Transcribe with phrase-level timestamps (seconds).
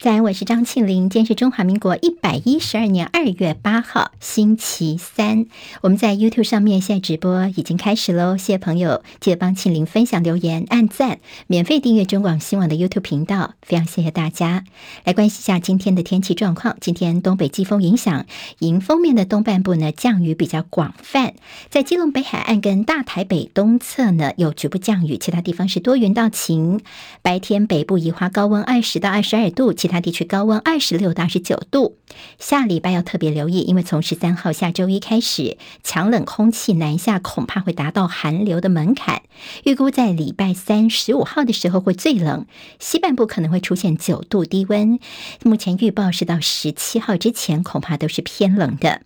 [0.00, 1.10] 在，我是张庆玲。
[1.10, 5.44] 今天是中华民国一百一十二年二月八号，星期三。
[5.82, 11.18] 我们在 YouTube 上面现在直播已经开始喽，谢谢朋友，记得帮庆玲分享、留言、按赞，
[11.48, 14.64] 免费订阅中广新闻网的 YouTube 频道，非常谢谢大家。
[15.04, 16.78] 来关心一下今天的天气状况。
[16.80, 18.24] 今天东北季风影响，
[18.60, 21.34] 迎风面的东半部呢，降雨比较广泛，
[21.68, 26.80] 在基隆北海岸跟大台北东侧呢有局部降雨，其他地方是多云到晴。
[27.20, 29.74] 白天北部宜花高温二十到二十二度。
[29.74, 31.96] 其其他地区高温二十六到二十九度，
[32.38, 39.22] 下礼拜要特别留意，因为从十三号下周一开始，强冷空气南下，恐怕会达到寒流的门槛。
[39.64, 42.46] 预估在礼拜三十五号的时候会最冷，
[42.78, 45.00] 西半部可能会出现九度低温。
[45.42, 49.02] 目前预报是到十七号之前，恐怕都是偏冷的。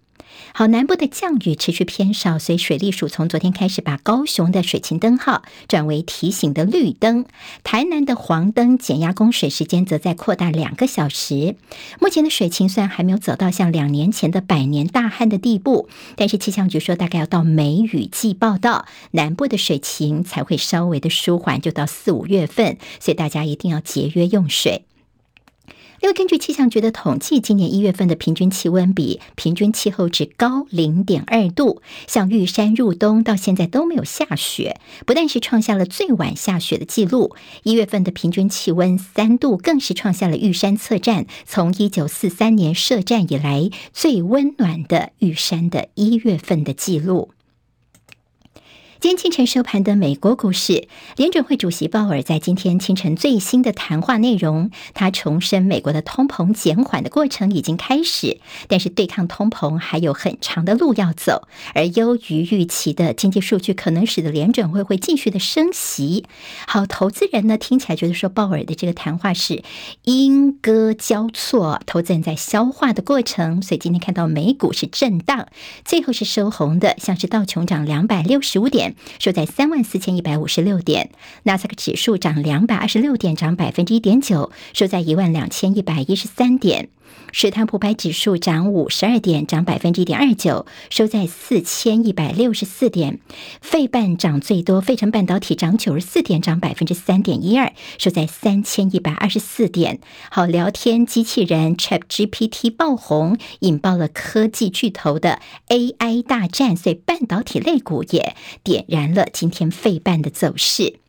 [0.52, 7.24] 好，南部的降雨持续偏少，所以水利署从昨天开始把高雄的水情灯号转为提醒的绿灯，
[7.62, 11.56] 台南的黄灯减压供水时间则在扩大两个小时。
[12.00, 24.84] 目前的水情虽然还没有走到像两年前的百年大旱的地步，但是气象局说大概要到梅雨季报道，南部的水情才会稍微的舒缓，就到四五月份，所以大家一定要节约用水。
[26.00, 31.82] 因为根据气象局的统计，今年一月份的平均气温比平均气候值高零点二度。
[32.06, 47.33] 像玉山入冬到现在都没有下雪，不但是创下了最晚下雪的记录，一月份的平均气温三度，更是创下了玉山测站从一九四三年设站以来最温暖的玉山的一月份的记录。
[49.04, 61.46] 今天清晨收盘的美国股市，联准会主席鲍尔在今天清晨最新的谈话内容，他重申美国的通膨减缓的过程已经开始，但是对抗通膨还有很长的路要走。
[61.74, 66.24] 而优于预期的经济数据可能使得联准会会继续的升息。
[66.66, 69.62] 好，投资人呢听起来觉得说鲍尔的这个谈话是
[70.04, 75.48] 莺歌交错，投资人在消化的过程，所以今天看到美股是震荡，
[75.84, 78.93] 最后是收红的，像是道琼涨两百六十五点。
[79.18, 81.10] 收在三万四千一百五十六点，
[81.44, 86.88] 纳斯达克指数涨两百二十六点，涨百分之一点九，收在一万两千一百一十三点。
[87.32, 93.18] 史坦普百指数涨五十二点，涨百分之一点二九，收在四千一百六十四点。
[93.60, 99.98] 费半涨最多，费城半导体涨九十四点，涨百分之三点一二，收在三千一百二十四点。
[100.30, 111.00] 好，聊天机器人 ChatGPT 爆红，引爆了科技巨头的 AI 大战，所以半导体类股也点燃了今天费半的走势。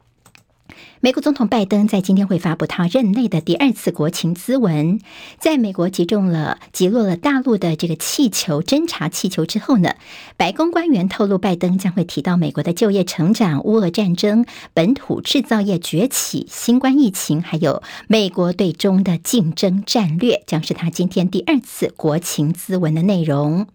[1.06, 5.00] 美国总统拜登在今天会发布他任内的第二次国情咨文，
[5.38, 9.94] 在美国击中了击落了大陆的这个气球侦察气球之后呢，
[10.36, 23.68] 白宫官员透露，拜登将会提到美国的就业成长、乌俄战争、本土制造业崛起、新冠疫情，还有美国对中的竞争战略，将是他今天第二次国情咨文的内容。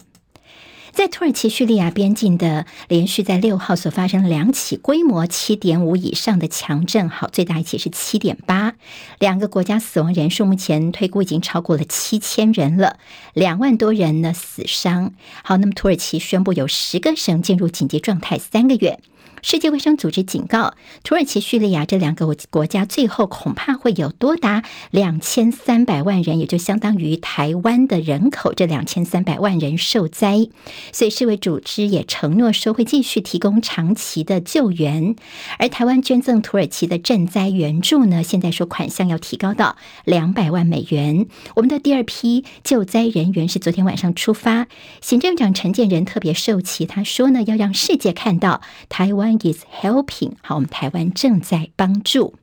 [0.93, 8.75] 在土耳其叙利亚边境的连续在六号所发生两起规模七点五以上的强震，好，最大一起是七点八，
[9.19, 12.99] 两个国家死亡人数目前推估已经超过了七千人了，
[13.33, 15.13] 两万多人呢死伤。
[15.43, 19.01] 好，那么土耳其宣布有十个省进入紧急状态三个月。
[19.43, 30.49] 世界卫生组织警告，土耳其、叙利亚这两个国家最后恐怕会有多达两千三百万人，也就相当于台湾的人口，这两千三百万人受灾。
[30.93, 35.17] 所以世卫组织也承诺说会继续提供长期的救援。
[35.59, 41.27] 而台湾捐赠土耳其的赈灾援助呢，现在说款项要提高到两百万美元。
[41.57, 44.67] 我们的第二批救灾人员是昨天晚上出发，
[45.01, 49.30] 行政长陈建仁特别授旗，他说呢，要让世界看到台湾。
[49.39, 52.35] Is helping，好，我们台湾正在帮助。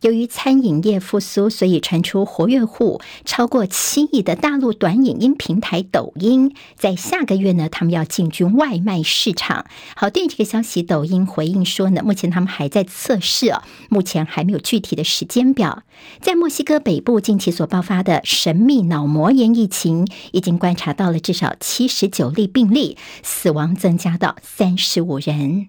[0.00, 9.66] 由于餐饮业复苏，所以传出活跃户超过七亿的大陆短影音平台抖音，在下个月呢，他们要进军外卖市场。
[9.94, 15.82] 好，对于这个消息，抖音回应说呢，目前他们还在测试哦，目前还没有具体的时间表。
[16.20, 25.68] 在墨西哥北部近期所爆发的神秘脑膜炎疫情，已经观察到了至少七十九例病例，死亡增加到三十五人。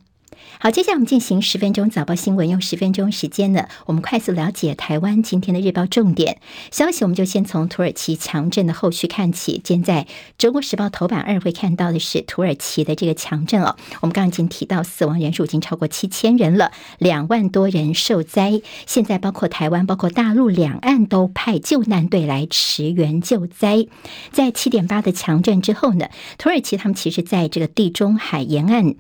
[0.64, 7.04] 好，接下来我们进行十分钟早报新闻，用十分钟时间呢，我们快速了解台湾今天的日报重点消息。
[7.04, 9.60] 我们就先从土耳其强震的后续看起。
[9.66, 10.04] 现在
[10.38, 13.76] 《中国时报》头版二会看到的是土耳其的这个强震哦。
[14.02, 18.62] 我们刚刚已经提到，死亡人数已经超过七千人了，两万多人受灾。
[18.86, 23.88] 现在包括台湾、包括大陆两岸都派救难队来驰援救灾。
[24.32, 28.94] 在七点八的强震之后呢，土耳其他们其实在这个地中海沿岸。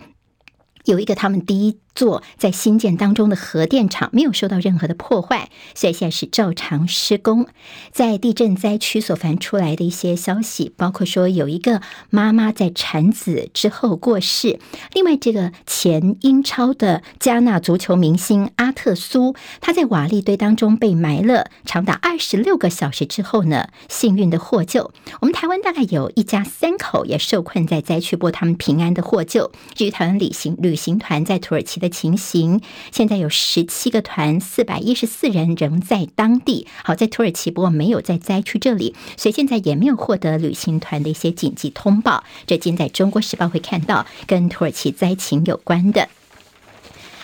[0.86, 7.48] 有一个他们第一座在新建当中的核电厂没有受到任何的破坏，所以现在是照常施工。
[7.92, 14.60] 在地震灾区所传出来的一些消息，包括说有一个妈妈在产子之后过世，
[14.94, 24.92] 另外这个前英超的加纳足球明星阿特苏，他在瓦礫堆当中被埋了长达二十六个小时之后呢，幸运的获救。
[25.20, 29.52] 我们台湾大概有一家三口也受困在灾区，不过他们平安的获救。
[29.74, 32.62] 至于台湾旅行旅行团在土耳其的情形，
[32.92, 36.68] 现在有十七个团，四百一十四人仍在当地。
[36.84, 42.24] 好，在土耳其，不过没有在灾区这里，所以现在也没有获得旅行团的一些紧急通报。
[42.46, 46.08] 这今在中国时报会看到跟土耳其灾情有关的。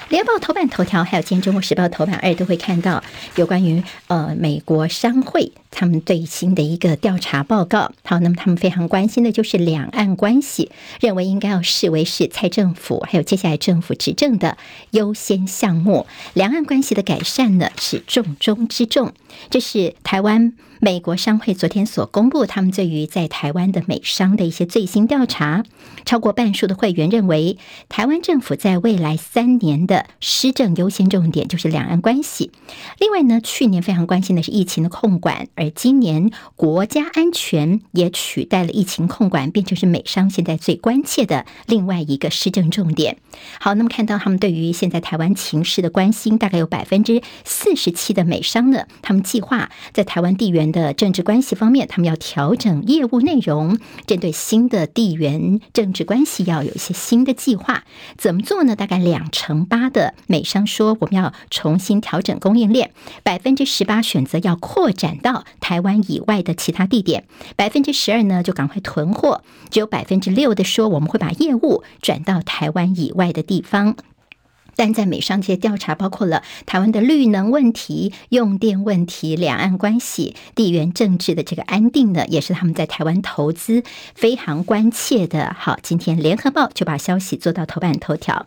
[0.09, 3.03] 联报头版头条，还有今天中国时报头版二都会看到
[3.35, 7.91] 有关于呃美国商会他们最新的一个调查报告。
[8.03, 14.57] 好，那么他们非常关心的就是两岸关系，认为应该要视为是蔡政府还有接下来政府执政的
[14.89, 16.07] 优先项目。
[16.33, 19.13] 两岸关系的改善呢是重中之重。
[19.51, 25.63] 这是台湾美国商会昨天所公布他们对于在台湾的美商的一些最新调查，
[26.05, 32.51] 超过半数的会员认为台湾政府在未来三年的施政优先重点就是两岸关系。
[32.99, 43.17] 另外呢，去年非常关心的是疫情的控管，而今年国家安全也取代了疫情控管，变成是美商现在最关切的另外一个施政重点。
[43.59, 57.83] 好，那么看到他们对于现在台湾情势的关心，大概有百分之四十七的美商呢，他们计划在台湾地缘的政治关系方面，他们要调整业务内容，针对新的地缘政治关系要有一些新的计划。
[58.15, 58.75] 怎么做呢？
[58.75, 59.87] 大概两成八。
[59.87, 62.91] 的美商说，我们要重新调整供应链，
[63.23, 73.95] 百分之十八选择要扩展到台湾以外的其他地点，百分之十二呢就赶快囤货，只有百分之六的说我们会把业务转到台湾以外的地方。
[74.77, 83.83] 但在美商这些调查，包括了台湾的绿能问题、用电问题、两岸关系、地缘政治的这个安定呢，也是他们在台湾投资
[84.15, 85.53] 非常关切的。
[85.59, 88.45] 好，今天联合报就把消息做到头版头条。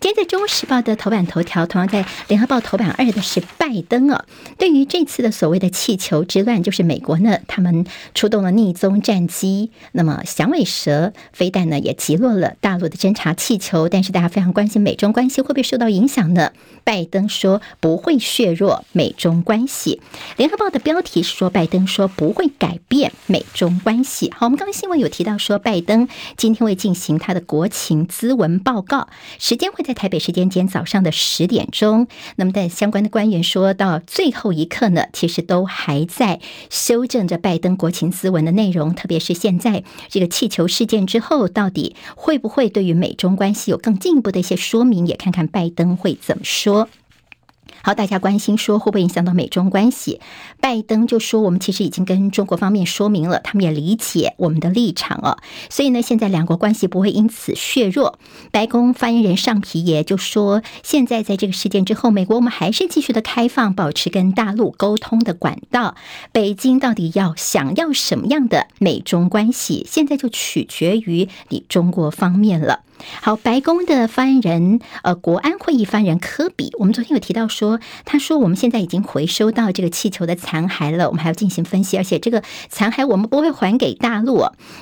[0.00, 4.24] 今天在《中国时报》的头版头条，同样在《联合报》头版二的是拜登啊。
[4.58, 13.88] 对于这次的所谓的气球之乱，就是美国呢，他们出动了逆踪战机，那么响尾蛇飞弹呢也击落了大陆的侦察气球。
[13.88, 16.52] 但是大家非常关心美中关系会不会受到影响呢？
[16.84, 20.00] 拜登说不会削弱美中关系。
[20.36, 24.32] 《联合报》的标题是说，拜登说不会改变美中关系。
[24.36, 29.92] 好，我们刚刚新闻有提到说，拜登今天会进行他的国情咨文报告，时间会在。
[30.02, 46.88] 台北时间今天早上的十点钟，那么但相关的官员说到最后一刻呢，其实都还在修正着拜登国情咨文的内容，特别是现在这个气球事件之后，到底会不会对于美中关系有更进一步的一些说明，也看看拜登会怎么说。
[47.84, 50.20] 好，大家关心说会不会影响到美中关系？
[50.60, 55.38] 拜登就说，我们其实已经跟中国方面说明了，他们也理解我们的立场哦。
[55.68, 58.20] 所以呢，现在两国关系不会因此削弱。
[58.52, 65.96] 白宫发言人尚皮耶就说，现在在这个事件之后，美国我们还是继续的开放，保持跟大陆沟通的管道。
[66.30, 72.84] 北京到底要想要什么样的美中关系，现在就取决于你中国方面了。
[73.20, 84.38] 好，白宫的发言人，呃，国安会议发言人科比，我们昨天有提到说，他说我们现在已经回收到这个气球的残骸了，我们还要进行分析，而且这个残骸我们不会还给大陆。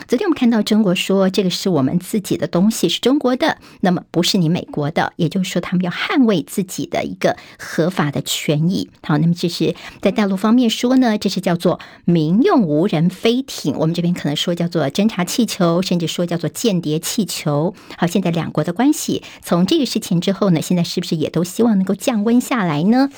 [0.06, 8.90] 昨天我们看到中国说这个是我们自己的东西，是中国的，那么不是你美国的，也就是说他们要捍卫自己的一个合法的权益。
[9.02, 17.74] 好，那么这是在大陆方面说呢，这是叫做民用无人飞艇，我们这边可能说叫做侦察气球，甚至说叫做间谍气球。
[17.96, 18.06] 好。
[18.10, 23.08] 现在两国的关系，从这个事情之后呢，现在是不是也都希望能够降温下来呢？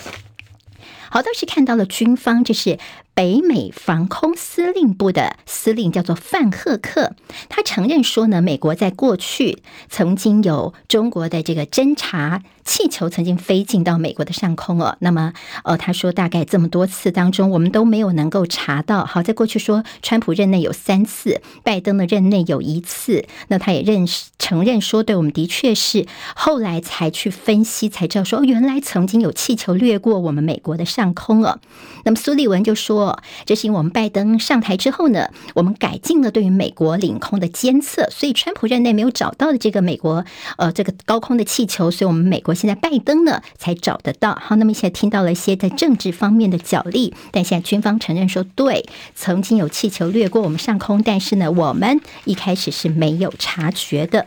[1.10, 2.78] 好，倒是看到了军方，这是。
[3.14, 7.12] 北美防空司令部的司令叫做范赫克，
[7.50, 9.58] 他承认说呢，美国在过去
[9.90, 14.96] 曾经有中国的这个侦察气球曾经飞进到美国的上空哦。
[15.00, 19.04] 那么，呃，他说大概这么多次当中，我们都没有能够查到。
[19.04, 23.26] 好，在过去说，川普任内有三次，拜登的任内有一次。
[23.48, 31.58] 那他也认识承认说，对我们的确是后来才去分析才知道说，原来曾经有气球掠过我们美国的上空哦。
[32.04, 33.01] 那么苏利文就说。
[33.46, 40.24] 这是因为我们拜登上台之后呢，我们改进了对于美国领空的监测，所以川普任内没有找到的这个美国
[40.56, 44.38] 呃这个高空的气球，所以我们美国现在拜登呢才找得到。
[44.40, 54.26] 好，那么现在听到了一些在政治方面的角力，但现在军方承认说，对，曾经有气球掠过我们上空，但是呢，我们一开始是没有察觉的。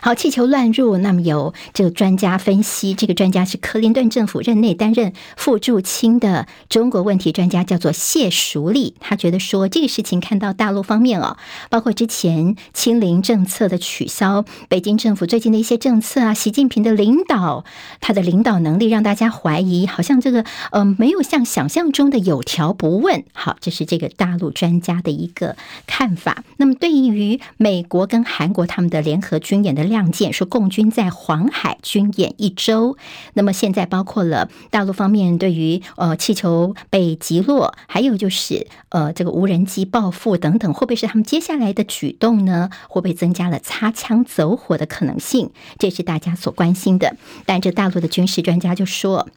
[0.00, 8.94] 好，气球乱入，那么有这个专家分析，这个专家是克林顿政府任内担任副驻青的中国问题专家，叫做谢淑丽。
[9.00, 11.36] 他觉得说，这个事情看到大陆方面哦，
[11.68, 17.64] 包括之前清零政策的取消，北京政府最近的一些政策啊，习近平的领导，
[18.00, 23.24] 他的领导能力让大家怀疑，好像这个呃没有像想象中的有条不紊。
[23.32, 25.56] 好，这是这个大陆专家的一个
[25.88, 26.44] 看法。
[26.58, 29.87] 那么对于美国跟韩国他们的联合军演的。
[29.88, 32.96] 亮剑说，共军在黄海军演一周。
[33.34, 42.70] 那么现在包括了大陆方面对于呃气球被击落，还有就是呃这个无人机报复等等，会不会是他们接下来的举动呢？
[42.88, 45.50] 会不会增加了擦枪走火的可能性？
[45.78, 47.16] 这是大家所关心的。
[47.44, 49.28] 但这大陆的军事专家就说。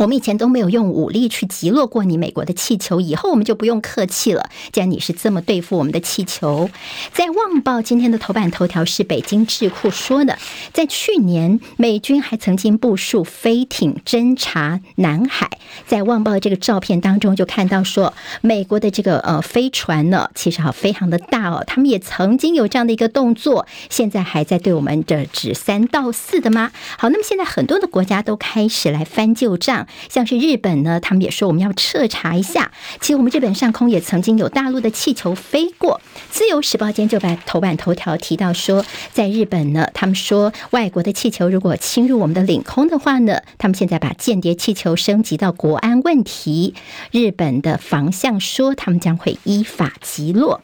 [0.00, 4.48] 我们以前都没有用武力去击落过你美国的气球，以后我们就不用客气了。
[4.72, 6.70] 既然你是这么对付我们的气球，
[7.12, 10.38] 在《旺报》今天的头版头条是北京智库说的，
[10.72, 15.50] 在去年美军还曾经部署飞艇侦察南海。
[15.86, 26.72] 在《旺报》这个照片当中就看到说，美国的这个呃飞船呢，其实好非常的大哦，他们也曾经有这样的一个动作，现在还在对我们的指三道四的吗？
[26.96, 29.86] 好，那么现在很多的国家都开始来翻旧账。
[30.08, 32.70] 像是日本呢，他们也说我们要彻查一下。
[33.00, 36.00] 其实我们日本上空也曾经有大陆的气球飞过。
[36.30, 46.74] 自由时报今天就把头版头条提到说，在日本呢，他们说外国的气球如果侵入我们的领空的话呢，他们现在把间谍气球升级到国安问题。
[47.10, 50.60] 日本的防相说，他们将会依法击落。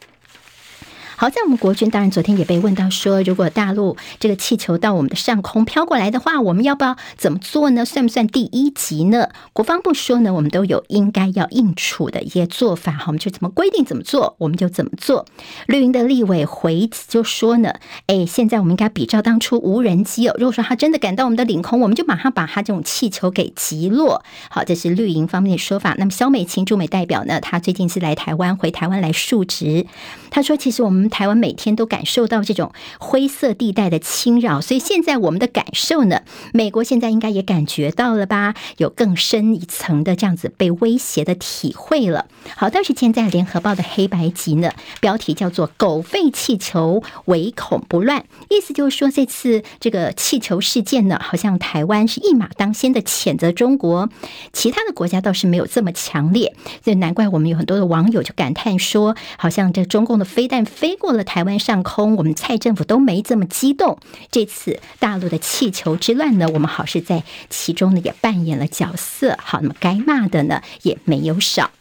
[1.19, 7.83] 好在我们国军当然昨天也被问到说，如果大陆这个气球到我们的上空飘过来的话，我们要不要怎么做呢？
[7.83, 9.29] 算不算第一级呢？
[9.51, 15.25] 国防部说呢，我们都有应该要应处的一些做法，好，我们就怎么规定怎么做，我们就怎么做。
[15.65, 17.73] 绿营的立委回就说呢，
[18.05, 24.23] 哎，现在我们应该比照当初无人机哦，如果说他真的赶到我们的领空，我们就马上把他这种气球给击落。
[24.51, 25.95] 好，这是绿营方面的说法。
[25.97, 29.87] 那么萧美琴驻美代表呢，他最近是来台湾，回台湾来述职，
[30.29, 31.06] 他说，其实我们。
[31.09, 36.21] 台湾每天都感受到这种灰色地带的侵扰，所以现在我们的感受呢，
[36.53, 38.53] 美国现在应该也感觉到了吧？
[38.77, 42.25] 有更深一层的这样子被威胁的体会了。
[42.55, 54.09] 好，但是现在联合报的黑白集呢，标题叫做“狗吠气球，唯恐不乱”，意思就是说这次这个气球事件呢，好像台湾是一马当先的谴责中国，
[54.51, 60.96] 其他的国家倒是没有这么强烈，所以难怪我们有很多的网友就感叹说，好像这中共的飞弹飞。
[60.99, 63.97] 过了台湾上空，我们蔡政府都没这么激动。
[64.31, 69.37] 这次大陆的气球之乱呢，我们好是在其中呢也扮演了角色。
[69.39, 71.71] 好，那么该骂的呢也没有少。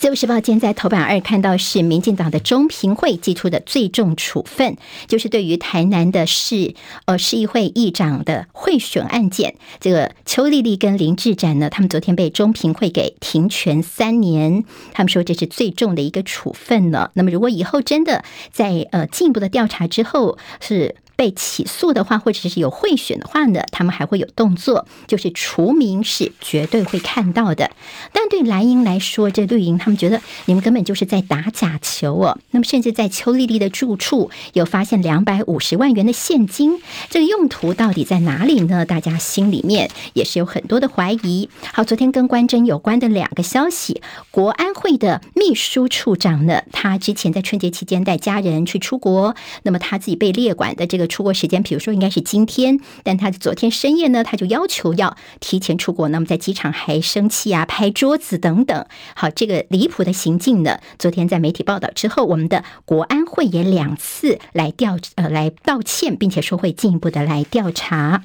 [0.00, 14.64] 自由时报今天在头版二看到是民进党的中评会寄出的最重处分，就是对于台南的市呃市议会议长的贿选案件，这个邱丽丽跟林志展呢，他们昨天被中评会给停权三年，
[14.94, 17.10] 他们说这是最重的一个处分了。
[17.12, 20.96] 那么如果以后真的在呃进一步的调查之后是。
[21.20, 27.72] 被起诉的话，或者是有贿选的话呢，他们还会有动作，就是除名是绝对会看到的。
[28.14, 32.38] 但对蓝营来说，这绿营他们觉得你们根本就是在打假球哦。
[32.52, 38.86] 那么，甚至在邱丽丽的住处有发现两百五十万元的现金，这个用途到底在哪里呢？
[38.86, 41.50] 大家心里面也是有很多的怀疑。
[41.74, 44.00] 好，昨天跟关侦有关的两个消息，
[44.30, 51.09] 国安会的秘书处长呢，他之前在春节期间带家人去出国，那么他自己被列管的这个。
[51.10, 58.86] 出国时间，比如说应该是今天，但他昨天深夜呢，他就要求要提前出国，那么在机场还生气啊，拍桌子等等。
[59.14, 68.22] 好，这个离谱的行径呢，昨天在媒体报道之后，我们的国安会也两次来调呃来道歉，并且说会进一步的来调查。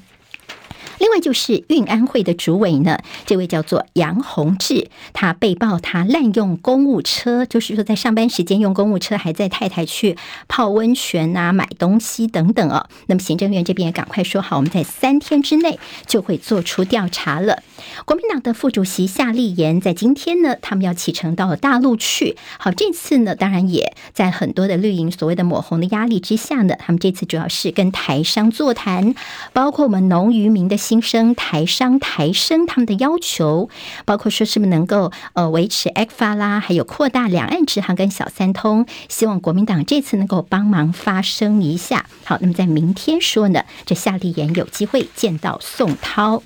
[0.98, 10.16] 另外就是运安会的主委呢，这位叫做杨洪志，他被曝他滥用公务车，就是说在上班时间用公务车，还载太太去
[10.48, 12.88] 泡温泉啊、买东西等等哦。
[13.06, 17.62] 那么行政院这边也赶快说好，我们在三天之内就会做出调查了。
[18.06, 22.36] 国民党的副主席夏立言在今天呢，他们要启程到大陆去。
[22.58, 29.14] 好，这次呢，当然也在很多的绿营所谓的抹红的压力之下呢，他们这次主要是跟台商座谈，
[29.52, 30.76] 包括我们农渔民的。
[30.86, 33.68] 新生台商台生他们的要求，
[34.04, 42.06] 包括说是不是能够呃维持 ECFA 啦，还有扩大两岸直航跟小三通，希望国民党这次能够帮忙发声一下。
[42.22, 46.44] 好，那么在明天说呢，这夏立言有机会见到宋涛。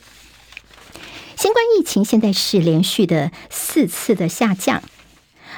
[1.37, 4.82] 新冠疫情现在是连续的四次的下降。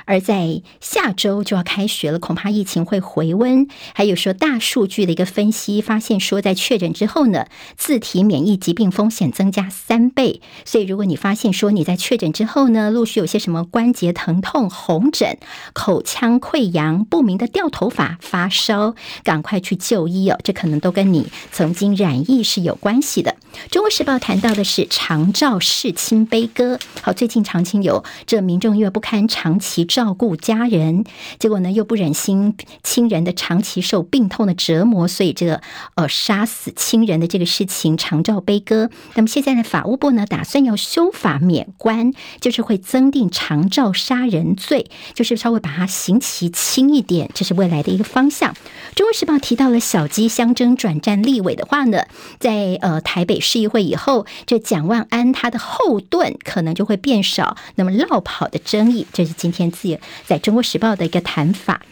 [0.05, 3.67] 而在下周就要开学了，恐怕疫情会回温。
[3.95, 10.41] 还有说大数据的一个分析，发现说在确诊之后呢，自体免疫疾病风险增加三倍。
[10.65, 15.39] 所以如果你发现说你在确诊之后呢，陆续有些什么关节疼痛、红疹、
[15.73, 18.95] 口腔溃疡、不明的掉头发、发烧，
[19.25, 23.37] 赶快去就医哦，这可能都跟你曾经染疫是有关系的。
[23.71, 31.05] 中国时报谈到的是长照世亲悲歌，好，最近常青有这民众因为不堪长期照顾家人，
[31.39, 35.61] 结果呢又不忍心亲人的长期受病痛的折磨，所以这个
[35.97, 38.91] 呃杀死亲人的这个事情长照悲歌。
[39.15, 48.55] 那么现在呢，法务部呢打算要修法免官，就是会增订长照杀人罪，就是稍微把它刑期轻一点，这是未来的一个方向。
[48.95, 52.05] 中国时报提到了小鸡相争转战立委的话呢，
[52.39, 53.42] 在呃台北。
[53.43, 61.83] 市议会以后，这蒋万安他的后盾可能就会变少，那么落跑的争议，这是今天自己在中国时报的一个谈法。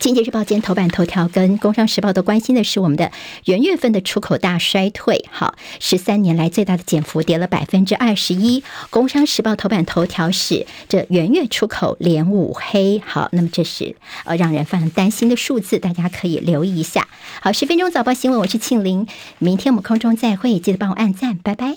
[0.00, 3.10] 经济日报今天头版头条跟工商时报都关心的是我们的
[3.44, 8.62] 元月份的出口大衰退，好，十三年来最大的减幅，跌了百分之二十一。
[8.90, 17.08] 工商时报头版头条是这元月出口连五黑，好，那么这是呃让人非常担心的数字，大家可以留意一下。
[17.42, 19.06] 好，十分钟早报新闻，我是庆玲，
[19.38, 21.76] 明天我们空中再会，记得帮我按赞，拜拜。